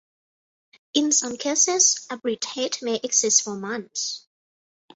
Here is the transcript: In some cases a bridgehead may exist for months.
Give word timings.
In 0.95 1.11
some 1.11 1.37
cases 1.37 2.07
a 2.09 2.17
bridgehead 2.17 2.79
may 2.81 2.99
exist 3.03 3.43
for 3.43 3.55
months. 3.55 4.25